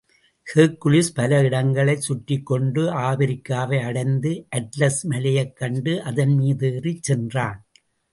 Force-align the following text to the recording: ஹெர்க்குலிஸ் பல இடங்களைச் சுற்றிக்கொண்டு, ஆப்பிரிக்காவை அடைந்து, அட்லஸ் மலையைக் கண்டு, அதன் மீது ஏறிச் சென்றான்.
ஹெர்க்குலிஸ் 0.47 1.09
பல 1.13 1.41
இடங்களைச் 1.41 2.01
சுற்றிக்கொண்டு, 2.01 2.83
ஆப்பிரிக்காவை 3.01 3.79
அடைந்து, 3.83 4.47
அட்லஸ் 4.55 5.01
மலையைக் 5.03 5.55
கண்டு, 5.55 6.01
அதன் 6.03 6.33
மீது 6.33 6.73
ஏறிச் 6.75 7.03
சென்றான். 7.03 7.61